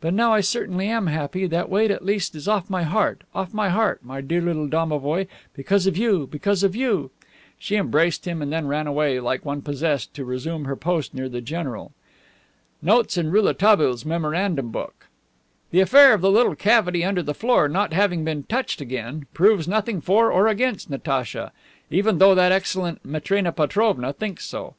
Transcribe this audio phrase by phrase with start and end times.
[0.00, 3.54] But now I certainly am happy, that weight at least is off my heart, off
[3.54, 7.12] my heart, dear little domovoi, because of you, because of you."
[7.60, 11.28] She embraced him, and then ran away, like one possessed, to resume her post near
[11.28, 11.92] the general.
[12.82, 15.06] Notes in Rouletabille's memorandum book:
[15.70, 19.68] The affair of the little cavity under the floor not having been touched again proves
[19.68, 21.52] nothing for or against Natacha
[21.88, 24.74] (even though that excellent Matrena Petrovna thinks so).